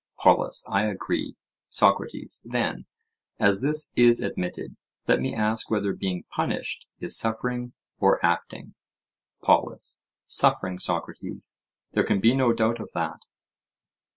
[0.17, 1.35] POLUS: I agree.
[1.67, 2.87] SOCRATES: Then,
[3.37, 4.75] as this is admitted,
[5.07, 8.73] let me ask whether being punished is suffering or acting?
[9.43, 11.55] POLUS: Suffering, Socrates;
[11.91, 13.21] there can be no doubt of that.